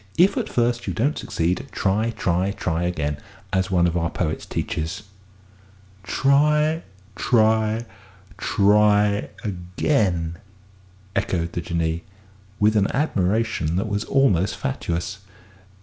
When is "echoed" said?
11.15-11.51